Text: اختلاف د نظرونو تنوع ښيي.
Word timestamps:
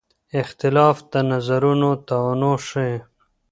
اختلاف 0.41 0.97
د 1.11 1.13
نظرونو 1.31 1.89
تنوع 2.07 2.57
ښيي. 2.67 2.97